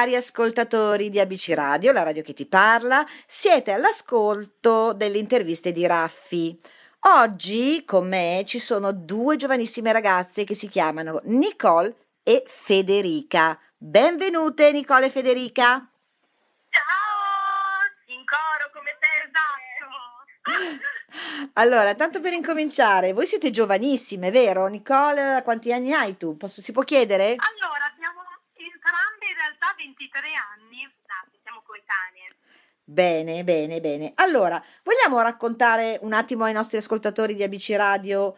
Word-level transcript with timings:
cari 0.00 0.16
ascoltatori 0.16 1.10
di 1.10 1.20
ABC 1.20 1.52
Radio, 1.54 1.92
la 1.92 2.02
radio 2.02 2.22
che 2.22 2.32
ti 2.32 2.46
parla, 2.46 3.04
siete 3.26 3.70
all'ascolto 3.70 4.94
delle 4.94 5.18
interviste 5.18 5.72
di 5.72 5.86
Raffi. 5.86 6.58
Oggi 7.00 7.84
con 7.84 8.08
me 8.08 8.42
ci 8.46 8.58
sono 8.58 8.92
due 8.92 9.36
giovanissime 9.36 9.92
ragazze 9.92 10.44
che 10.44 10.54
si 10.54 10.68
chiamano 10.68 11.20
Nicole 11.24 11.94
e 12.22 12.44
Federica. 12.46 13.58
Benvenute 13.76 14.72
Nicole 14.72 15.06
e 15.06 15.10
Federica. 15.10 15.86
Ciao! 16.70 16.86
In 18.06 18.24
coro 18.24 18.70
come 18.72 18.96
te, 18.98 19.06
esatto! 19.28 20.88
Allora, 21.54 21.94
tanto 21.94 22.20
per 22.20 22.32
incominciare, 22.32 23.12
voi 23.12 23.26
siete 23.26 23.50
giovanissime, 23.50 24.30
vero? 24.30 24.66
Nicole, 24.68 25.42
quanti 25.42 25.72
anni 25.72 25.92
hai 25.92 26.16
tu? 26.16 26.36
Posso- 26.36 26.62
si 26.62 26.70
può 26.70 26.82
chiedere? 26.82 27.34
Allora, 27.36 27.89
realtà 29.40 29.74
23 29.76 30.20
anni, 30.36 30.84
esatto, 30.84 31.38
siamo 31.42 31.62
coetanee. 31.64 32.36
Bene, 32.84 33.44
bene, 33.44 33.80
bene. 33.80 34.12
Allora, 34.16 34.62
vogliamo 34.82 35.20
raccontare 35.20 35.98
un 36.02 36.12
attimo 36.12 36.44
ai 36.44 36.52
nostri 36.52 36.76
ascoltatori 36.76 37.34
di 37.34 37.42
ABC 37.42 37.72
Radio 37.76 38.36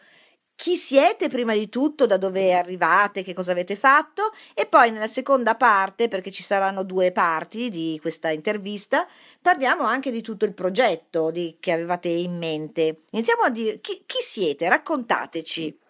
chi 0.55 0.77
siete 0.77 1.28
prima 1.28 1.55
di 1.55 1.69
tutto, 1.69 2.06
da 2.06 2.17
dove 2.17 2.55
arrivate, 2.55 3.22
che 3.25 3.34
cosa 3.34 3.50
avete 3.50 3.75
fatto 3.75 4.31
e 4.55 4.67
poi 4.67 4.92
nella 4.92 5.09
seconda 5.09 5.56
parte, 5.56 6.06
perché 6.06 6.31
ci 6.31 6.44
saranno 6.44 6.84
due 6.84 7.11
parti 7.11 7.69
di 7.69 7.98
questa 8.00 8.31
intervista, 8.31 9.05
parliamo 9.41 9.83
anche 9.83 10.12
di 10.12 10.22
tutto 10.22 10.44
il 10.44 10.55
progetto 10.55 11.33
di- 11.33 11.56
che 11.59 11.72
avevate 11.72 12.09
in 12.11 12.39
mente. 12.39 12.98
Iniziamo 13.11 13.42
a 13.42 13.50
dire 13.50 13.81
chi, 13.81 14.05
chi 14.06 14.20
siete, 14.20 14.69
raccontateci. 14.69 15.81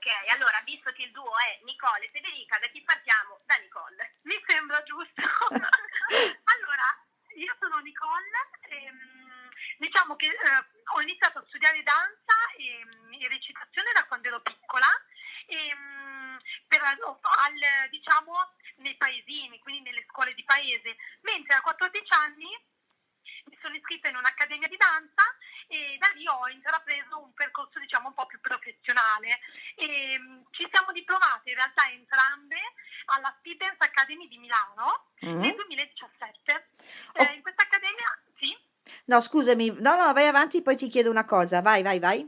Ok, 0.00 0.32
allora, 0.32 0.58
visto 0.64 0.90
che 0.92 1.02
il 1.02 1.12
duo 1.12 1.28
è 1.36 1.60
Nicole 1.64 2.06
e 2.06 2.10
Federica, 2.10 2.58
da 2.58 2.68
chi 2.68 2.80
partiamo? 2.80 3.38
Da 3.44 3.54
Nicole. 3.56 4.16
Mi 4.22 4.42
sembra 4.46 4.82
giusto. 4.82 5.20
allora, 6.56 6.88
io 7.36 7.54
sono 7.60 7.76
Nicole, 7.80 8.48
ehm, 8.70 9.50
diciamo 9.76 10.16
che 10.16 10.24
eh, 10.24 10.64
ho 10.94 11.02
iniziato 11.02 11.40
a 11.40 11.44
studiare 11.48 11.82
danza 11.82 12.32
e, 12.56 12.80
e 13.20 13.28
recitazione 13.28 13.92
da 13.92 14.06
quando 14.06 14.28
ero 14.28 14.40
piccola, 14.40 14.88
ehm, 15.44 16.40
per, 16.66 16.80
al, 16.80 17.90
diciamo 17.90 18.54
nei 18.76 18.96
paesini, 18.96 19.58
quindi 19.58 19.82
nelle 19.82 20.06
scuole 20.08 20.32
di 20.32 20.44
paese, 20.44 20.96
mentre 21.20 21.56
a 21.56 21.60
14 21.60 22.14
anni 22.14 22.48
mi 23.44 23.58
sono 23.60 23.74
iscritta 23.74 24.08
in 24.08 24.16
un'accademia 24.16 24.68
di 24.68 24.76
danza 24.76 25.22
e 25.66 25.96
da 25.98 26.10
lì 26.14 26.26
ho 26.26 26.48
intrapreso 26.48 27.22
un 27.22 27.32
percorso 27.32 27.78
diciamo 27.78 28.08
un 28.08 28.14
po' 28.14 28.26
più 28.26 28.40
professionale. 28.40 29.40
E, 29.76 30.18
mh, 30.18 30.46
ci 30.50 30.68
siamo 30.70 30.92
diplomate 30.92 31.50
in 31.50 31.56
realtà 31.56 31.88
entrambe 31.90 32.58
alla 33.06 33.34
Speed 33.38 33.58
Dance 33.58 33.84
Academy 33.84 34.28
di 34.28 34.38
Milano 34.70 35.08
Mm? 35.22 35.38
nel 35.38 35.54
2017. 35.54 36.68
Oh. 37.12 37.22
Eh, 37.22 37.34
in 37.34 37.42
questa 37.42 37.62
accademia, 37.62 38.18
sì, 38.38 38.56
No, 39.04 39.20
scusami, 39.20 39.76
no, 39.80 39.94
no, 39.94 40.12
vai 40.14 40.26
avanti, 40.26 40.62
poi 40.62 40.76
ti 40.76 40.88
chiedo 40.88 41.10
una 41.10 41.26
cosa. 41.26 41.60
Vai, 41.60 41.82
vai, 41.82 41.98
vai. 41.98 42.26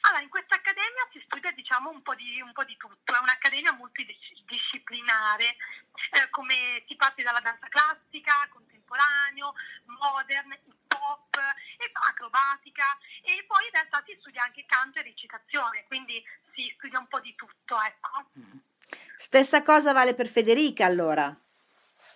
allora 0.00 0.20
in 0.20 0.28
questa 0.28 0.56
accademia 0.56 1.06
si 1.12 1.22
studia 1.24 1.52
diciamo 1.52 1.90
un 1.90 2.02
po' 2.02 2.14
di, 2.16 2.40
un 2.42 2.52
po' 2.52 2.64
di 2.64 2.76
tutto, 2.76 3.14
è 3.14 3.18
un'accademia 3.18 3.72
multidisciplinare, 3.72 5.56
eh, 6.10 6.28
come 6.30 6.82
si 6.88 6.96
parte 6.96 7.22
dalla 7.22 7.38
danza 7.38 7.68
classica, 7.68 8.48
contemporaneo, 8.50 9.54
modern, 9.84 10.50
hip 10.52 10.92
hop, 10.98 11.38
acrobatica 12.08 12.98
e 13.22 13.44
poi 13.46 13.64
in 13.66 13.72
realtà 13.72 14.02
si 14.04 14.16
studia 14.18 14.42
anche 14.42 14.64
canto 14.66 14.98
e 14.98 15.02
recitazione, 15.02 15.84
quindi 15.86 16.20
si 16.52 16.72
studia 16.76 16.98
un 16.98 17.06
po' 17.06 17.20
di 17.20 17.34
tutto, 17.36 17.80
ecco. 17.80 18.26
Stessa 19.16 19.62
cosa 19.62 19.92
vale 19.92 20.14
per 20.14 20.26
Federica, 20.26 20.84
allora. 20.84 21.34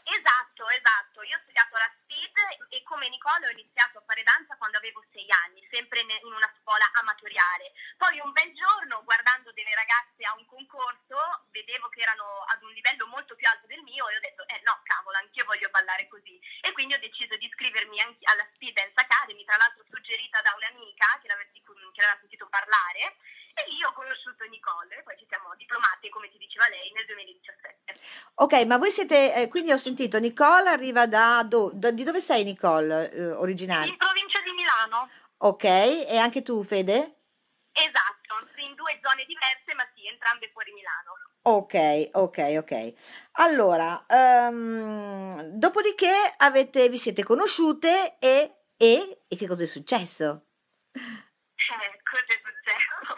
Esatto, 0.06 0.68
esatto. 0.70 1.22
Io 1.22 1.34
ho 1.36 1.40
studiato 1.42 1.74
la 1.76 1.90
SPID 1.98 2.38
e 2.70 2.82
come 2.84 3.08
Nicola 3.08 3.46
ho 3.46 3.50
iniziato 3.50 3.98
a 3.98 4.04
fare 4.06 4.22
danza 4.22 4.56
quando 4.56 4.78
avevo 4.78 5.02
sei 5.10 5.26
anni, 5.44 5.66
sempre 5.68 5.98
in 6.00 6.32
una 6.32 6.46
scuola 6.62 6.88
amatoriale. 6.94 7.72
Poi 7.98 8.20
un 8.20 8.30
bel 8.30 8.54
giorno, 8.54 9.02
guardando 9.02 9.50
delle 9.50 9.74
ragazze 9.74 10.22
a 10.22 10.34
un 10.38 10.46
concorso, 10.46 11.18
vedevo 11.50 11.88
che 11.88 12.02
erano 12.02 12.46
ad 12.46 12.62
un 12.62 12.70
livello 12.70 13.06
molto 13.08 13.34
più 13.34 13.48
alto 13.48 13.66
del 13.66 13.82
mio 13.82 14.06
e 14.08 14.16
ho 14.16 14.20
detto, 14.20 14.46
eh 14.46 14.60
no, 14.62 14.78
cavolo, 14.84 15.18
anch'io 15.18 15.44
voglio 15.44 15.70
ballare 15.70 16.06
così. 16.06 16.38
E 16.60 16.70
quindi 16.70 16.94
ho 16.94 17.02
deciso 17.02 17.34
di 17.36 17.46
iscrivermi 17.46 17.98
anche 18.00 18.22
alla 18.30 18.46
Speed 18.54 18.74
Dance 18.74 19.00
Academy, 19.02 19.44
tra 19.44 19.56
l'altro 19.56 19.82
suggerita 19.90 20.40
da 20.40 20.54
un'amica 20.54 21.18
che 21.20 21.26
l'aveva 21.26 21.50
sentito 22.20 22.46
parlare. 22.48 23.16
E 23.56 23.70
lì 23.72 23.82
ho 23.84 23.92
conosciuto 23.92 24.44
Nicole 24.50 25.00
poi 25.02 25.16
ci 25.18 25.24
siamo 25.28 25.48
diplomate, 25.56 26.08
come 26.10 26.28
ti 26.30 26.36
diceva 26.38 26.68
lei, 26.68 26.92
nel 26.92 27.06
2017. 27.06 27.94
Ok, 28.34 28.52
ma 28.66 28.76
voi 28.76 28.90
siete, 28.90 29.34
eh, 29.34 29.48
quindi 29.48 29.72
ho 29.72 29.76
sentito 29.78 30.18
Nicole 30.18 30.68
arriva 30.68 31.06
da, 31.06 31.42
do- 31.42 31.70
da- 31.72 31.90
di 31.90 32.04
dove 32.04 32.20
sei 32.20 32.44
Nicole, 32.44 33.10
eh, 33.10 33.30
originaria? 33.32 33.90
In 33.90 33.96
provincia 33.96 34.40
di 34.42 34.52
Milano. 34.52 35.08
Ok, 35.38 35.64
e 35.64 36.16
anche 36.18 36.42
tu 36.42 36.62
Fede? 36.62 37.14
Esatto, 37.72 38.34
in 38.56 38.74
due 38.74 38.98
zone 39.02 39.24
diverse, 39.24 39.74
ma 39.74 39.86
sì, 39.94 40.06
entrambe 40.06 40.50
fuori 40.52 40.72
Milano. 40.72 41.12
Ok, 41.42 42.10
ok, 42.12 42.56
ok. 42.58 42.92
Allora, 43.32 44.04
ehm, 44.08 45.42
dopodiché 45.58 46.34
avete, 46.36 46.88
vi 46.88 46.98
siete 46.98 47.22
conosciute 47.22 48.16
e, 48.18 48.64
e, 48.76 49.20
e 49.28 49.36
che 49.36 49.46
cosa 49.46 49.62
è 49.62 49.66
successo? 49.66 50.46
Eh, 50.92 52.00
cosa 52.02 52.24
è 52.26 52.40
successo? 52.42 53.16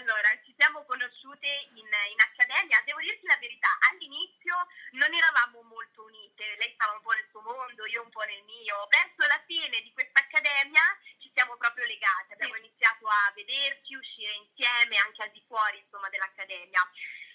Allora, 0.00 0.32
ci 0.48 0.54
siamo 0.56 0.82
conosciute 0.86 1.68
in, 1.76 1.84
in 1.84 2.20
accademia. 2.24 2.80
Devo 2.86 3.00
dirti 3.00 3.26
la 3.26 3.36
verità, 3.36 3.68
all'inizio 3.92 4.56
non 4.96 5.12
eravamo 5.12 5.60
molto 5.60 6.04
unite. 6.04 6.56
Lei 6.56 6.72
stava 6.72 6.96
un 6.96 7.02
po' 7.02 7.12
nel 7.12 7.28
suo 7.28 7.42
mondo, 7.42 7.84
io 7.84 8.00
un 8.00 8.08
po' 8.08 8.24
nel 8.24 8.42
mio. 8.44 8.88
Verso 8.88 9.28
la 9.28 9.42
fine 9.44 9.82
di 9.82 9.92
questa 9.92 10.20
accademia 10.20 10.80
ci 11.20 11.30
siamo 11.34 11.54
proprio 11.58 11.84
legate. 11.84 12.32
Abbiamo 12.32 12.56
iniziato 12.56 13.06
a 13.08 13.30
vederci, 13.34 13.94
uscire 13.94 14.32
insieme, 14.40 14.96
anche 14.96 15.22
al 15.22 15.32
di 15.32 15.44
fuori, 15.46 15.76
insomma, 15.76 16.08
dell'accademia. 16.08 16.80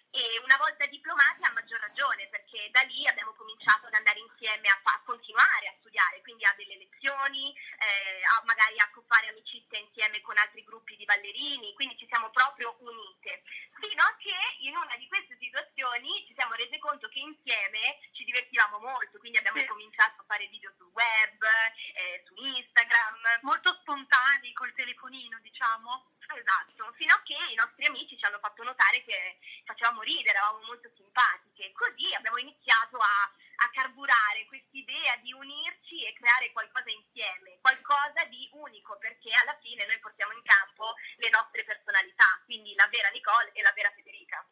E 0.10 0.40
una 0.42 0.56
volta 0.58 0.86
diplomati 0.88 1.44
a 1.44 1.52
maggior 1.52 1.80
ragione, 1.82 2.26
perché 2.30 2.70
da 2.72 2.82
lì 2.82 3.06
abbiamo 3.06 3.34
cominciato 3.34 3.86
ad 3.88 3.94
andare 3.94 4.18
insieme 4.20 4.70
a, 4.70 4.80
fa- 4.82 4.96
a 4.96 5.04
continuare 5.06 5.68
a 5.68 5.76
studiare, 5.78 6.22
quindi 6.22 6.46
a 6.46 6.54
delle 6.56 6.78
lezioni, 6.78 7.54
eh, 7.54 8.24
a 8.24 8.42
magari 8.46 8.80
a 8.80 8.90
fare 9.08 9.28
amicizia 9.28 9.78
insieme 9.78 10.22
con 10.22 10.38
altri 10.38 10.64
gruppi 10.64 10.96
di 10.96 11.06
ballerini, 11.06 11.74
quindi 11.74 11.98
ci 11.98 12.08
siamo 12.08 12.30
proprio 12.32 12.76
unite. 12.80 13.44
Fino 13.80 14.04
a 14.04 14.16
che 14.18 14.36
in 14.60 14.76
una 14.76 14.96
di 14.96 15.08
queste 15.08 15.38
situazioni 15.40 16.26
ci 16.28 16.34
siamo 16.34 16.54
rese 16.54 16.78
conto 16.80 17.08
che 17.10 17.20
insieme 17.36 18.00
ci 18.14 18.24
divertivamo 18.24 18.80
molto, 18.80 19.20
quindi 19.20 19.38
abbiamo 19.38 19.64
cominciato 19.68 20.22
a 20.22 20.26
fare 20.28 20.48
video 20.48 20.72
sul 20.78 20.90
web, 20.94 21.44
eh, 21.94 22.24
su 22.26 22.34
Instagram. 22.36 23.40
molto 23.42 23.74
spontanei 23.82 24.54
col 24.54 24.74
telefonino, 24.74 25.40
diciamo. 25.42 26.12
Esatto, 26.36 26.92
fino 27.00 27.14
a 27.16 27.22
che 27.24 27.34
i 27.34 27.56
nostri 27.56 27.86
amici 27.86 28.18
ci 28.18 28.26
hanno 28.26 28.40
fatto 28.40 28.62
notare 28.64 29.04
che 29.04 29.40
facevamo 29.64 30.02
ridere, 30.02 30.36
eravamo 30.36 30.68
molto 30.68 30.92
simpatiche. 30.96 31.72
Così 31.72 32.14
abbiamo 32.14 32.38
iniziato 32.38 32.98
a, 33.00 33.32
a 33.64 33.70
carburare 33.72 34.46
quest'idea 34.48 35.16
di 35.24 35.32
unirci 35.32 36.04
e 36.04 36.12
creare 36.14 36.52
qualcosa 36.52 36.92
insieme, 36.92 37.58
qualcosa 37.64 38.28
di 38.28 38.50
unico, 38.52 38.98
perché 39.00 39.32
alla 39.32 39.56
fine 39.64 39.88
noi 39.88 40.00
portiamo 40.00 40.34
in 40.36 40.44
campo 40.44 40.92
le 41.24 41.30
nostre 41.32 41.64
personalità, 41.64 42.28
quindi 42.44 42.76
la 42.76 42.88
vera 42.92 43.08
Nicole 43.10 43.56
e 43.56 43.62
la 43.64 43.72
vera 43.72 43.92
Federica. 43.96 44.44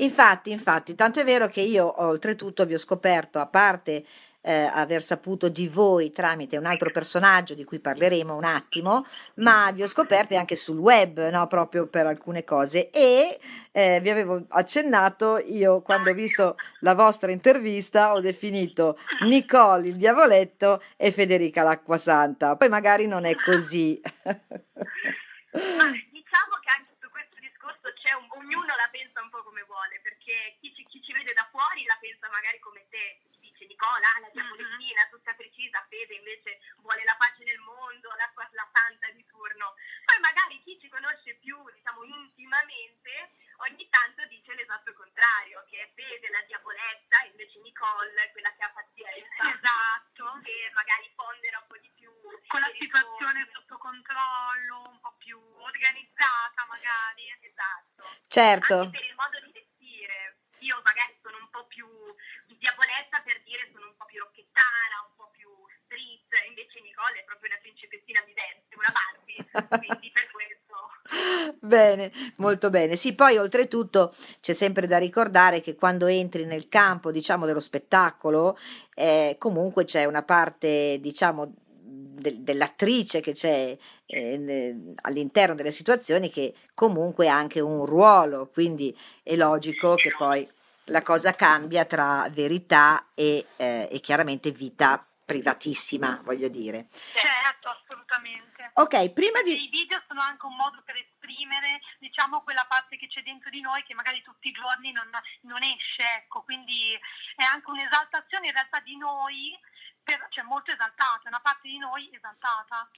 Infatti, 0.00 0.50
infatti, 0.50 0.94
tanto 0.94 1.20
è 1.20 1.24
vero 1.24 1.48
che 1.48 1.60
io 1.60 1.84
oltretutto 2.00 2.64
vi 2.64 2.74
ho 2.74 2.78
scoperto, 2.80 3.38
a 3.38 3.46
parte 3.46 4.04
eh, 4.46 4.70
aver 4.72 5.02
saputo 5.02 5.48
di 5.48 5.66
voi 5.66 6.10
tramite 6.12 6.56
un 6.56 6.66
altro 6.66 6.90
personaggio 6.92 7.54
di 7.54 7.64
cui 7.64 7.80
parleremo 7.80 8.32
un 8.36 8.44
attimo, 8.44 9.04
ma 9.36 9.72
vi 9.72 9.82
ho 9.82 9.88
scoperte 9.88 10.36
anche 10.36 10.54
sul 10.54 10.78
web, 10.78 11.28
no? 11.30 11.48
Proprio 11.48 11.88
per 11.88 12.06
alcune 12.06 12.44
cose. 12.44 12.90
E 12.90 13.40
eh, 13.72 13.98
vi 14.00 14.08
avevo 14.08 14.44
accennato, 14.50 15.38
io 15.38 15.82
quando 15.82 16.10
ho 16.10 16.14
visto 16.14 16.56
la 16.80 16.94
vostra 16.94 17.32
intervista 17.32 18.12
ho 18.12 18.20
definito 18.20 18.96
Nicole 19.22 19.88
il 19.88 19.96
diavoletto 19.96 20.80
e 20.96 21.10
Federica 21.10 21.64
l'acquasanta. 21.64 22.54
Poi 22.54 22.68
magari 22.68 23.08
non 23.08 23.24
è 23.24 23.34
così. 23.34 24.00
Diciamo 25.50 26.54
che 26.62 26.70
anche 26.70 26.94
su 27.00 27.10
questo 27.10 27.34
discorso 27.40 27.90
c'è 27.98 28.14
un- 28.14 28.30
ognuno 28.38 28.70
la 28.78 28.88
pensa 28.92 29.20
un 29.22 29.30
po' 29.30 29.42
come 29.42 29.64
vuole, 29.66 29.98
perché 30.06 30.54
chi 30.60 30.70
ci, 30.72 30.86
chi 30.86 31.02
ci 31.02 31.12
vede 31.12 31.32
da 31.34 31.48
fuori 31.50 31.82
la 31.82 31.98
pensa 31.98 32.28
magari 32.30 32.60
come 32.60 32.86
te, 32.90 33.25
Nicola, 33.76 34.08
ah, 34.16 34.20
la 34.24 34.30
diavolettina, 34.32 35.04
tutta 35.12 35.36
precisa, 35.36 35.84
Fede 35.90 36.14
invece 36.16 36.64
vuole 36.80 37.04
la 37.04 37.14
pace 37.20 37.44
nel 37.44 37.60
mondo, 37.60 38.08
la, 38.16 38.24
la 38.32 38.68
santa 38.72 39.10
di 39.12 39.22
turno. 39.28 39.76
Poi 40.08 40.18
magari 40.24 40.62
chi 40.64 40.80
ci 40.80 40.88
conosce 40.88 41.36
più, 41.36 41.60
diciamo, 41.76 42.02
intimamente, 42.04 43.36
ogni 43.68 43.86
tanto 43.92 44.24
dice 44.32 44.54
l'esatto 44.54 44.94
contrario, 44.94 45.62
che 45.68 45.76
è 45.84 45.92
Fede 45.92 46.30
la 46.32 46.40
diavoletta, 46.48 47.20
e 47.20 47.36
invece 47.36 47.60
Nicole, 47.60 48.32
quella 48.32 48.48
che 48.56 48.64
ha 48.64 48.72
pazienza, 48.72 49.44
Esatto. 49.44 50.40
che 50.40 50.72
magari 50.72 51.12
pondera 51.14 51.60
un 51.60 51.66
po' 51.68 51.76
di 51.76 51.92
più. 51.92 52.08
Con 52.48 52.60
la 52.60 52.72
situazione 52.80 53.44
risorse. 53.44 53.60
sotto 53.60 53.76
controllo, 53.76 54.88
un 54.88 55.00
po' 55.04 55.14
più 55.20 55.36
organizzata 55.36 56.64
magari. 56.64 57.28
Esatto. 57.44 58.08
Certo. 58.26 58.88
Anche 58.88 58.98
per 58.98 59.04
il 59.04 59.14
modo 59.20 59.36
di 59.44 59.52
vestire. 59.52 60.40
Io 60.60 60.80
magari 60.82 61.14
sono 61.22 61.36
un 61.36 61.50
po' 61.50 61.66
più 61.66 61.86
di 62.46 62.56
diavoletta 62.56 63.06
rockstar, 64.18 64.90
un 65.08 65.14
po' 65.16 65.30
più 65.30 65.48
street, 65.84 66.46
invece 66.48 66.80
Nicole 66.80 67.20
è 67.20 67.24
proprio 67.24 67.50
una 67.50 67.60
principessina 67.60 68.20
vivente, 68.22 68.76
una 68.76 68.92
Barbie, 68.92 69.44
quindi 69.78 70.10
per 70.10 70.30
questo... 70.30 71.54
Bene, 71.66 72.12
molto 72.36 72.70
bene. 72.70 72.94
Sì, 72.96 73.14
poi 73.14 73.38
oltretutto 73.38 74.14
c'è 74.40 74.52
sempre 74.52 74.86
da 74.86 74.98
ricordare 74.98 75.60
che 75.60 75.74
quando 75.74 76.06
entri 76.06 76.44
nel 76.44 76.68
campo, 76.68 77.10
diciamo, 77.10 77.44
dello 77.44 77.58
spettacolo, 77.60 78.56
eh, 78.94 79.34
comunque 79.38 79.84
c'è 79.84 80.04
una 80.04 80.22
parte, 80.22 80.98
diciamo, 81.00 81.52
de- 81.82 82.42
dell'attrice 82.42 83.20
che 83.20 83.32
c'è 83.32 83.76
eh, 84.06 84.36
ne- 84.36 84.94
all'interno 85.02 85.54
delle 85.56 85.72
situazioni 85.72 86.30
che 86.30 86.54
comunque 86.74 87.28
ha 87.28 87.36
anche 87.36 87.58
un 87.60 87.84
ruolo, 87.84 88.48
quindi 88.52 88.96
è 89.24 89.34
logico 89.34 89.94
che 89.96 90.12
poi 90.16 90.48
la 90.84 91.02
cosa 91.02 91.32
cambia 91.32 91.84
tra 91.84 92.28
verità 92.32 93.06
e, 93.14 93.44
eh, 93.56 93.88
e 93.90 93.98
chiaramente 94.00 94.52
vita 94.52 95.04
privatissima, 95.26 96.20
voglio 96.22 96.46
dire. 96.46 96.86
Certo, 96.90 97.68
assolutamente. 97.68 98.70
Ok, 98.74 99.10
prima 99.10 99.42
di... 99.42 99.64
I 99.64 99.68
video 99.68 100.00
sono 100.06 100.22
anche 100.22 100.46
un 100.46 100.54
modo 100.54 100.80
per 100.86 100.94
esprimere, 100.94 101.80
diciamo, 101.98 102.42
quella 102.42 102.64
parte 102.68 102.96
che 102.96 103.08
c'è 103.08 103.22
dentro 103.22 103.50
di 103.50 103.60
noi 103.60 103.82
che 103.82 103.94
magari 103.94 104.22
tutti 104.22 104.48
i 104.48 104.52
giorni 104.52 104.92
non, 104.92 105.10
non 105.42 105.62
esce, 105.62 106.22
ecco, 106.22 106.42
quindi 106.42 106.94
è 107.34 107.42
anche 107.42 107.70
un'esaltazione 107.70 108.46
in 108.46 108.52
realtà 108.52 108.78
di 108.80 108.96
noi, 108.96 109.58
per- 110.02 110.28
cioè 110.30 110.44
molto 110.44 110.70
esaltata, 110.70 111.26
una 111.26 111.40
parte 111.40 111.68
di 111.68 111.78
noi 111.78 112.08
esaltata. 112.14 112.88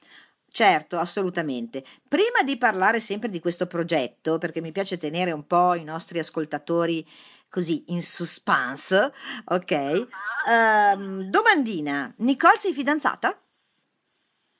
Certo, 0.51 0.99
assolutamente. 0.99 1.85
Prima 2.09 2.43
di 2.43 2.57
parlare 2.57 3.01
sempre 3.01 3.29
di 3.31 3.41
questo 3.41 3.67
progetto, 3.67 4.39
perché 4.39 4.61
mi 4.61 4.73
piace 4.73 4.99
tenere 4.99 5.33
un 5.33 5.47
po' 5.47 5.75
i 5.75 5.85
nostri 5.85 6.19
ascoltatori 6.19 7.07
così 7.49 7.85
in 7.89 8.03
suspense, 8.03 9.13
ok? 9.47 10.07
Ehm, 10.49 11.23
domandina, 11.31 12.13
Nicole 12.19 12.57
sei 12.57 12.73
fidanzata? 12.73 13.29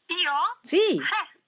Io? 0.07 0.59
Sì. 0.63 0.97
Eh, 0.97 1.41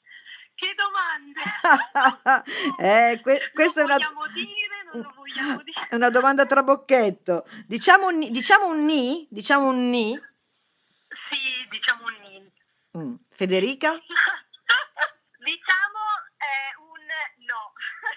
che 0.54 0.74
domande! 0.76 1.40
Eh, 2.78 3.20
que- 3.22 3.50
questa 3.54 3.80
è 3.80 3.84
una, 3.84 3.94
vogliamo 3.94 4.26
dire, 4.28 4.82
non 4.92 5.02
lo 5.02 5.12
vogliamo 5.14 5.62
dire? 5.64 5.86
è 5.88 5.94
una 5.94 6.10
domanda 6.10 6.44
trabocchetto. 6.46 7.46
Diciamo 7.66 8.08
un, 8.08 8.18
ni- 8.18 8.30
diciamo 8.30 8.66
un 8.68 8.84
ni? 8.84 9.26
Diciamo 9.30 9.68
un 9.68 9.88
ni? 9.90 10.12
Sì, 11.30 11.66
diciamo 11.70 12.04
un 12.04 12.14
nil. 12.20 12.52
Mm. 12.98 13.14
Federica? 13.30 13.92
Diciamo 15.40 16.00
eh, 16.36 16.74
un 16.80 17.46
no. 17.46 17.72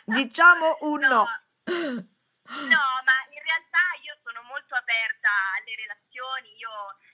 Diciamo 0.06 0.78
un 0.82 1.00
no. 1.00 1.26
No, 1.66 2.08
ma 3.04 3.18
in 3.34 3.42
realtà 3.42 3.84
io 4.04 4.18
sono 4.24 4.42
molto 4.44 4.76
aperta 4.76 5.30
alle 5.58 5.76
relazioni, 5.76 6.56
io 6.58 6.72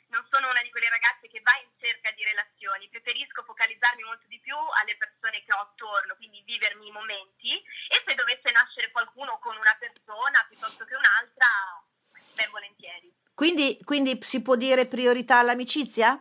non 0.10 0.26
sono 0.32 0.50
una 0.50 0.62
di 0.62 0.70
quelle 0.72 0.90
ragazze 0.90 1.28
che 1.28 1.42
va 1.42 1.56
in 1.62 1.70
cerca 1.80 2.12
di 2.12 2.24
relazioni, 2.24 2.90
preferisco 2.90 3.44
focalizzarmi 3.44 4.04
molto 4.04 4.26
di 4.28 4.40
più 4.40 4.58
alle 4.82 4.98
persone 4.98 5.44
che 5.44 5.54
ho 5.54 5.62
attorno, 5.62 6.16
quindi 6.16 6.42
vivermi 6.44 6.88
i 6.88 6.92
momenti 6.92 7.56
e 7.88 8.04
se 8.06 8.16
dovesse 8.16 8.52
nascere 8.52 8.92
qualcuno 8.92 9.40
con 9.40 9.56
una 9.56 9.76
persona 9.80 10.44
piuttosto 10.48 10.86
che 10.86 10.96
un'altra, 10.96 11.48
ben 12.36 12.50
volentieri. 12.52 13.14
Quindi, 13.34 13.80
quindi 13.84 14.20
si 14.22 14.42
può 14.42 14.56
dire 14.56 14.86
priorità 14.88 15.40
all'amicizia? 15.40 16.12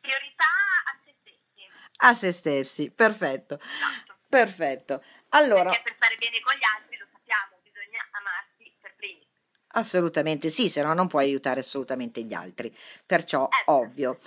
Priorità 0.00 0.50
a 0.90 0.98
se 1.04 1.14
stessi, 1.20 1.70
A 1.98 2.14
se 2.14 2.32
stessi, 2.32 2.90
perfetto, 2.90 3.60
esatto. 3.60 4.18
perfetto. 4.28 5.04
Allora, 5.30 5.70
Perché 5.70 5.82
per 5.82 5.94
stare 5.94 6.16
bene 6.16 6.40
con 6.40 6.54
gli 6.56 6.64
altri, 6.64 6.96
lo 6.96 7.06
sappiamo, 7.12 7.56
bisogna 7.62 8.04
amarsi 8.10 8.74
per 8.80 8.94
primi. 8.96 9.26
Assolutamente 9.72 10.50
sì, 10.50 10.68
se 10.68 10.82
no 10.82 10.92
non 10.94 11.06
puoi 11.08 11.24
aiutare 11.24 11.60
assolutamente 11.60 12.22
gli 12.22 12.34
altri, 12.34 12.74
perciò 13.06 13.48
Eh. 13.48 13.62
ovvio. 13.66 14.18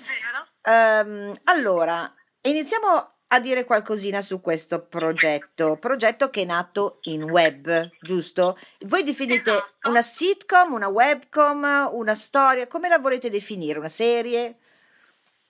Ehm, 0.63 1.33
allora, 1.45 2.13
iniziamo 2.41 3.11
a 3.27 3.39
dire 3.39 3.65
qualcosina 3.65 4.21
su 4.21 4.39
questo 4.39 4.85
progetto, 4.85 5.77
progetto 5.77 6.29
che 6.29 6.43
è 6.43 6.45
nato 6.45 6.99
in 7.03 7.23
web, 7.23 7.89
giusto? 7.99 8.57
Voi 8.81 9.03
definite 9.03 9.51
Esatto. 9.51 9.89
una 9.89 10.01
sitcom, 10.01 10.73
una 10.73 10.87
webcom, 10.87 11.89
una 11.93 12.15
storia, 12.15 12.67
come 12.67 12.87
la 12.87 12.99
volete 12.99 13.29
definire? 13.29 13.79
Una 13.79 13.87
serie? 13.89 14.57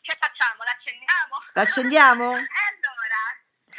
Che 0.01 0.17
facciamo? 0.19 0.63
L'accendiamo? 0.63 1.35
L'accendiamo? 1.53 2.23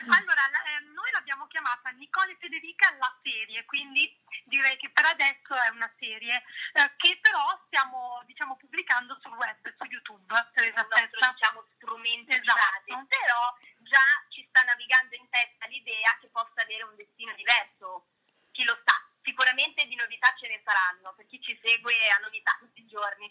Allora, 0.07 0.19
allora 0.23 0.43
la- 0.53 0.63
eh, 0.71 0.85
noi 0.95 1.11
l'abbiamo 1.13 1.47
chiamata 1.49 1.91
Nicole 1.91 2.37
Federica 2.39 2.95
la 3.01 3.11
serie, 3.25 3.65
quindi 3.65 4.07
direi 4.47 4.77
che 4.79 4.91
per 4.91 5.05
adesso 5.07 5.55
è 5.55 5.69
una 5.69 5.91
serie 5.99 6.43
eh, 6.75 6.91
che 6.97 7.19
però 7.21 7.45
stiamo 7.67 8.23
diciamo 8.27 8.57
pubblicando 8.57 9.19
sul 9.21 9.35
web, 9.37 9.59
su 9.77 9.85
YouTube, 9.85 10.33
per 10.53 10.65
il 10.65 10.75
nostro 10.75 11.03
diciamo, 11.33 11.67
strumento 11.75 12.31
di 12.31 12.41
Esatto. 12.41 12.55
base, 12.55 13.07
però 13.07 13.55
già 13.83 14.07
ci 14.31 14.47
sta 14.49 14.63
navigando 14.63 15.15
in 15.15 15.29
testa 15.29 15.67
l'idea 15.67 16.17
che 16.21 16.29
possa 16.29 16.63
avere 16.63 16.85
un 16.85 16.97
destino 16.97 17.35
diverso. 17.35 18.07
Chi 18.51 18.65
lo 18.65 18.79
sa? 18.85 18.95
Sicuramente 19.23 19.85
di 19.87 19.97
novità 19.97 20.33
ce 20.39 20.47
ne 20.49 20.63
saranno, 20.65 21.13
per 21.15 21.27
chi 21.27 21.41
ci 21.43 21.59
segue 21.63 21.93
a 22.17 22.23
novità 22.23 22.57
tutti 22.59 22.81
i 22.81 22.87
giorni. 22.87 23.27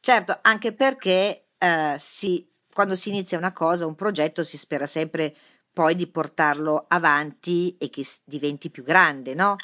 Certo, 0.00 0.38
anche 0.42 0.72
perché 0.72 1.50
eh, 1.58 1.96
si- 1.98 2.48
quando 2.72 2.94
si 2.94 3.08
inizia 3.08 3.36
una 3.36 3.52
cosa, 3.52 3.86
un 3.86 3.96
progetto, 3.96 4.44
si 4.44 4.56
spera 4.56 4.86
sempre 4.86 5.34
poi 5.72 5.94
di 5.94 6.08
portarlo 6.08 6.86
avanti 6.88 7.76
e 7.78 7.90
che 7.90 8.04
diventi 8.24 8.70
più 8.70 8.82
grande, 8.82 9.34
no? 9.34 9.56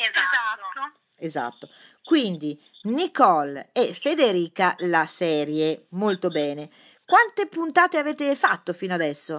Esatto. 0.00 1.00
Esatto. 1.18 1.68
Quindi 2.02 2.58
Nicole 2.84 3.70
e 3.72 3.92
Federica 3.92 4.74
la 4.80 5.04
serie, 5.04 5.86
molto 5.90 6.28
bene. 6.28 6.70
Quante 7.04 7.46
puntate 7.46 7.98
avete 7.98 8.34
fatto 8.36 8.72
fino 8.72 8.94
adesso? 8.94 9.34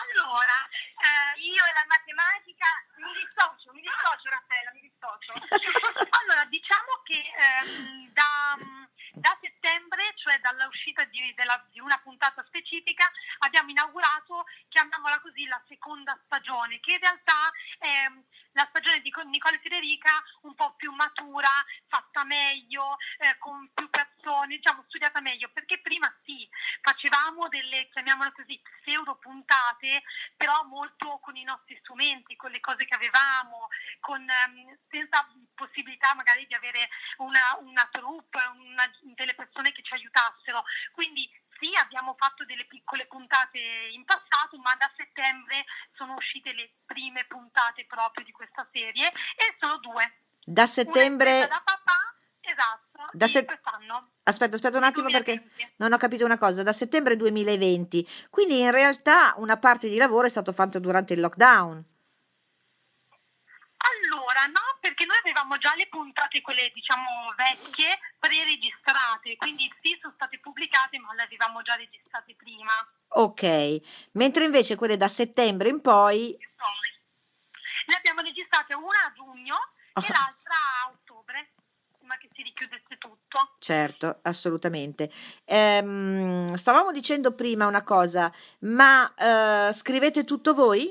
Allora, 0.00 0.56
eh, 1.04 1.40
Io 1.44 1.60
e 1.60 1.72
la 1.76 1.84
matematica 1.86 2.66
mi 2.96 3.12
dissocio, 3.20 3.72
mi 3.72 3.82
dissocio 3.82 4.30
Raffaella, 4.30 4.70
mi 4.72 4.80
dissocio. 4.80 5.32
allora, 6.24 6.44
diciamo 6.48 7.02
che 7.04 7.20
ehm, 7.20 8.12
da, 8.12 8.56
da 9.14 9.36
settembre, 9.40 10.12
cioè 10.16 10.38
dall'uscita 10.40 11.04
di, 11.04 11.32
della- 11.34 11.64
di 11.70 11.80
una 11.80 11.98
puntata 12.02 12.42
specifica, 12.46 13.10
abbiamo 13.38 13.70
inaugurato, 13.70 14.44
chiamiamola 14.68 15.20
così, 15.20 15.46
la 15.46 15.62
seconda 15.68 16.18
stagione, 16.24 16.80
che 16.80 16.92
in 16.92 16.98
realtà 17.00 17.50
è 17.78 18.06
la 18.54 18.66
stagione 18.70 19.00
di 19.00 19.12
Nicole 19.26 19.58
Federica 19.60 20.22
un 20.42 20.54
po' 20.54 20.74
più 20.76 20.92
matura, 20.92 21.48
fatta 21.88 22.24
meglio, 22.24 22.96
eh, 23.18 23.36
con 23.38 23.70
più 23.74 23.88
persone, 23.90 24.56
diciamo 24.56 24.84
studiata 24.86 25.20
meglio, 25.20 25.50
perché 25.52 25.80
prima 25.80 26.12
sì, 26.24 26.48
facevamo 26.80 27.48
delle, 27.48 27.88
chiamiamole 27.90 28.32
così, 28.32 28.60
pseudo 28.80 29.16
puntate, 29.16 30.02
però 30.36 30.62
molto 30.64 31.18
con 31.20 31.36
i 31.36 31.44
nostri 31.44 31.76
strumenti, 31.80 32.36
con 32.36 32.50
le 32.50 32.60
cose 32.60 32.84
che 32.84 32.94
avevamo, 32.94 33.68
con, 34.00 34.20
ehm, 34.20 34.78
senza 34.88 35.26
possibilità 35.54 36.14
magari 36.14 36.46
di 36.46 36.54
avere 36.54 36.88
una, 37.18 37.58
una 37.60 37.88
troupe, 37.90 38.38
una- 38.54 38.90
delle 39.14 39.34
persone 39.34 39.72
che 39.72 39.82
ci 39.82 39.94
aiutassero. 39.94 40.64
Quindi 40.92 41.28
sì, 41.58 41.70
abbiamo 41.80 42.14
fatto 42.18 42.44
delle 42.44 42.64
piccole 42.66 43.06
puntate 43.06 43.58
in 43.92 44.04
passato, 44.04 44.58
ma 44.58 44.74
da 44.76 44.90
settembre 44.96 45.64
sono 45.94 46.14
uscite 46.14 46.52
le 46.52 46.70
prime 46.84 47.24
puntate 47.26 47.84
proprio 47.86 48.24
di 48.24 48.32
questa 48.32 48.66
serie 48.72 49.08
e 49.08 49.56
sono 49.58 49.78
due. 49.78 50.12
Da 50.44 50.66
settembre... 50.66 51.46
da 51.48 51.62
papà, 51.64 52.14
esatto, 52.40 53.08
Da 53.12 53.26
set- 53.26 53.46
quest'anno. 53.46 54.10
Aspetta, 54.24 54.56
aspetta 54.56 54.78
un 54.78 54.84
attimo 54.84 55.08
perché 55.10 55.34
2020. 55.36 55.74
non 55.76 55.92
ho 55.92 55.96
capito 55.96 56.24
una 56.24 56.38
cosa. 56.38 56.62
Da 56.62 56.72
settembre 56.72 57.16
2020, 57.16 58.06
quindi 58.30 58.60
in 58.60 58.70
realtà 58.70 59.34
una 59.36 59.56
parte 59.56 59.88
di 59.88 59.96
lavoro 59.96 60.26
è 60.26 60.30
stato 60.30 60.52
fatto 60.52 60.78
durante 60.80 61.12
il 61.14 61.20
lockdown. 61.20 61.84
Allora, 63.84 64.46
no, 64.46 64.78
perché 65.04 65.06
noi 65.06 65.18
avevamo 65.22 65.56
già 65.58 65.74
le 65.76 65.86
puntate, 65.88 66.40
quelle 66.40 66.70
diciamo 66.72 67.32
vecchie, 67.36 67.98
pre-registrate, 68.18 69.36
quindi 69.36 69.70
sì, 69.82 69.96
sono 70.00 70.14
state 70.14 70.38
pubblicate, 70.40 70.98
ma 70.98 71.12
le 71.14 71.22
avevamo 71.22 71.62
già 71.62 71.74
registrate 71.74 72.34
prima. 72.34 72.72
Ok, 73.08 73.80
mentre 74.12 74.44
invece 74.44 74.76
quelle 74.76 74.96
da 74.96 75.08
settembre 75.08 75.68
in 75.68 75.80
poi... 75.80 76.36
Ne 77.86 77.96
abbiamo 77.96 78.22
registrate 78.22 78.74
una 78.74 79.04
a 79.06 79.12
giugno 79.14 79.56
Ah. 79.96 80.00
e 80.00 80.08
l'altra 80.08 80.56
a 80.84 80.90
ottobre, 80.90 81.52
prima 81.96 82.16
che 82.16 82.28
si 82.34 82.42
richiudesse 82.42 82.98
tutto. 82.98 83.54
Certo, 83.60 84.18
assolutamente. 84.22 85.08
Ehm, 85.44 86.54
stavamo 86.54 86.90
dicendo 86.90 87.32
prima 87.32 87.66
una 87.66 87.84
cosa, 87.84 88.32
ma 88.60 89.12
eh, 89.14 89.72
scrivete 89.72 90.24
tutto 90.24 90.52
voi? 90.52 90.88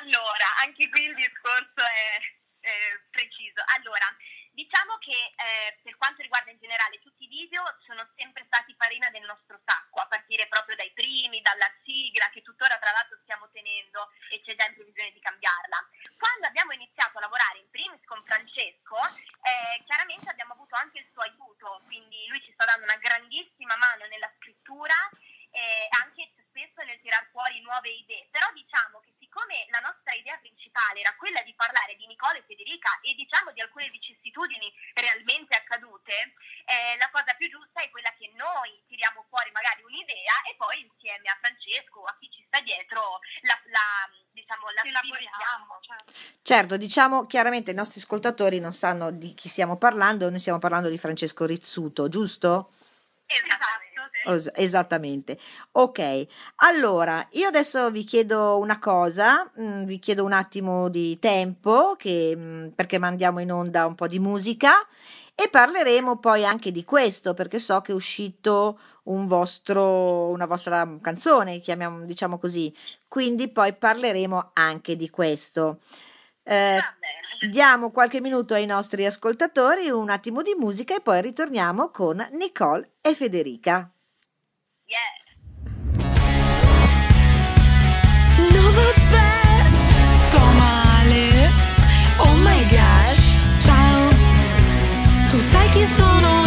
Allora, 0.00 0.46
anche 0.64 0.79
qui 0.90 1.04
il 1.06 1.14
discorso 1.14 1.80
è, 1.80 2.20
è 2.60 3.00
preciso. 3.10 3.62
Allora, 3.78 4.06
diciamo 4.52 4.98
che 4.98 5.14
eh, 5.14 5.78
per 5.82 5.96
quanto 5.96 6.22
riguarda 6.22 6.50
in 6.50 6.58
generale 6.58 7.00
tutti 7.00 7.24
i 7.24 7.28
video 7.28 7.62
sono 7.86 8.06
sempre 8.16 8.44
stati 8.46 8.74
farina 8.76 9.08
del 9.10 9.24
nostro 9.24 9.58
sacco, 9.64 10.00
a 10.00 10.06
partire 10.06 10.46
proprio 10.48 10.76
dai 10.76 10.92
primi, 10.92 11.40
dalla 11.40 11.70
sigla 11.82 12.28
che 12.30 12.42
tuttora 12.42 12.78
tra 12.78 12.92
l'altro 12.92 13.18
stiamo 13.22 13.48
tenendo 13.50 14.10
e 14.30 14.42
c'è 14.42 14.54
già 14.54 14.66
in 14.66 14.74
previsione 14.74 15.12
di 15.12 15.20
cambiarla. 15.20 15.78
Quando 16.18 16.46
abbiamo 16.46 16.72
iniziato 16.72 17.18
a 17.18 17.22
lavorare 17.22 17.58
in 17.58 17.70
primis 17.70 18.04
con 18.04 18.22
Francesco, 18.24 18.98
e 33.10 33.14
diciamo 33.14 33.50
di 33.52 33.60
alcune 33.60 33.88
vicissitudini 33.90 34.72
realmente 34.94 35.56
accadute, 35.56 36.34
eh, 36.64 36.96
la 36.98 37.10
cosa 37.10 37.34
più 37.34 37.50
giusta 37.50 37.82
è 37.82 37.90
quella 37.90 38.12
che 38.14 38.30
noi 38.34 38.80
tiriamo 38.86 39.26
fuori 39.28 39.50
magari 39.50 39.82
un'idea 39.82 40.42
e 40.48 40.54
poi 40.56 40.80
insieme 40.80 41.28
a 41.28 41.38
Francesco 41.40 42.00
o 42.00 42.04
a 42.04 42.16
chi 42.18 42.30
ci 42.30 42.44
sta 42.46 42.60
dietro 42.60 43.20
la, 43.42 43.58
la 43.66 44.08
diciamo 44.30 44.69
la 44.69 44.69
Elaboriamo, 44.69 44.69
certo. 45.80 46.12
Certo, 46.42 46.76
diciamo 46.76 47.26
chiaramente 47.26 47.70
i 47.70 47.74
nostri 47.74 48.00
ascoltatori 48.00 48.60
non 48.60 48.72
sanno 48.72 49.10
di 49.10 49.34
chi 49.34 49.48
stiamo 49.48 49.76
parlando, 49.76 50.28
noi 50.30 50.38
stiamo 50.38 50.58
parlando 50.58 50.88
di 50.88 50.98
Francesco 50.98 51.44
Rizzuto, 51.46 52.08
giusto? 52.08 52.70
Esattamente. 53.26 53.90
Es- 54.26 54.50
Esattamente. 54.54 55.38
Ok, 55.72 56.26
allora 56.56 57.26
io 57.32 57.46
adesso 57.48 57.90
vi 57.90 58.04
chiedo 58.04 58.58
una 58.58 58.78
cosa, 58.78 59.50
mm, 59.58 59.84
vi 59.84 59.98
chiedo 59.98 60.24
un 60.24 60.32
attimo 60.32 60.88
di 60.88 61.18
tempo 61.18 61.94
che, 61.96 62.34
mm, 62.36 62.68
perché 62.70 62.98
mandiamo 62.98 63.40
in 63.40 63.52
onda 63.52 63.86
un 63.86 63.94
po' 63.94 64.06
di 64.08 64.18
musica 64.18 64.86
e 65.34 65.48
parleremo 65.48 66.18
poi 66.18 66.44
anche 66.44 66.70
di 66.70 66.84
questo 66.84 67.32
perché 67.34 67.58
so 67.58 67.80
che 67.80 67.92
è 67.92 67.94
uscito 67.94 68.78
un 69.04 69.26
vostro, 69.26 70.28
una 70.28 70.44
vostra 70.46 70.86
canzone, 71.00 71.60
chiamiamo, 71.60 72.04
diciamo 72.04 72.38
così, 72.38 72.74
quindi 73.10 73.48
poi 73.48 73.74
parleremo 73.74 74.50
anche 74.52 74.94
di 74.94 75.10
questo. 75.10 75.80
Eh, 76.44 76.78
diamo 77.50 77.90
qualche 77.90 78.20
minuto 78.20 78.54
ai 78.54 78.66
nostri 78.66 79.04
ascoltatori, 79.04 79.90
un 79.90 80.10
attimo 80.10 80.42
di 80.42 80.54
musica 80.56 80.94
e 80.94 81.00
poi 81.00 81.20
ritorniamo 81.20 81.90
con 81.90 82.24
Nicole 82.34 82.92
e 83.00 83.12
Federica. 83.14 83.90
Yeah. 84.84 85.18
Oh 92.22 92.36
my 92.36 92.62
gosh, 92.68 93.64
ciao. 93.64 94.08
Tu 95.30 95.38
sai 95.50 95.68
chi 95.70 95.84
sono 95.96 96.39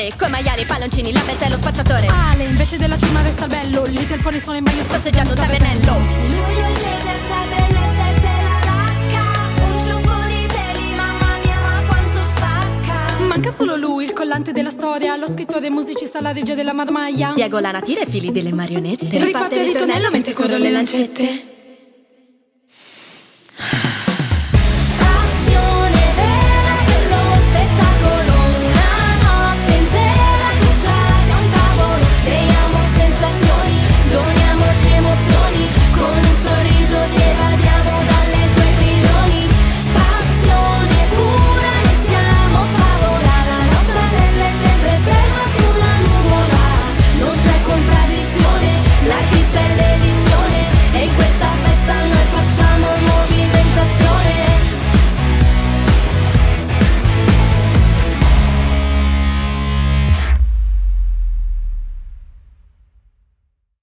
massaggiatore 0.00 0.12
Con 0.16 0.30
maiali, 0.30 0.64
palloncini, 0.64 1.12
la 1.12 1.20
e 1.38 1.48
lo 1.48 1.56
spacciatore 1.56 2.06
Ale, 2.06 2.44
invece 2.44 2.78
della 2.78 2.96
cima 2.96 3.22
resta 3.22 3.46
bello, 3.46 3.84
Little 3.84 4.16
Pony 4.18 4.40
sono 4.40 4.56
in 4.56 4.64
bagno 4.64 4.82
Sosseggiando 4.84 5.30
un 5.30 5.36
tavernello 5.36 5.92
Lui 5.92 6.04
è 6.04 7.18
sa 7.28 7.44
bellezza 7.44 8.08
e 8.08 8.14
se 8.20 8.32
la 8.40 8.60
lacca, 8.64 9.64
un 9.64 9.80
ciuffo 9.80 10.26
di 10.26 10.46
peli, 10.46 10.94
mamma 10.94 11.38
mia 11.44 11.60
ma 11.60 11.86
quanto 11.86 12.18
spacca. 12.34 13.24
Manca 13.26 13.52
solo 13.52 13.76
lui, 13.76 14.04
il 14.04 14.12
collante 14.12 14.52
della 14.52 14.70
storia, 14.70 15.16
lo 15.16 15.28
scrittore 15.28 15.70
musicista, 15.70 16.20
la 16.20 16.32
regia 16.32 16.54
della 16.54 16.72
marmaglia. 16.72 17.32
Diego 17.34 17.58
Lanatire 17.58 18.02
e 18.02 18.06
fili 18.06 18.32
delle 18.32 18.52
marionette 18.52 19.06
Riparte 19.18 19.60
il 19.60 19.66
ritornello 19.72 20.10
mentre 20.10 20.32
corro 20.32 20.56
le 20.56 20.70
lancette. 20.70 21.58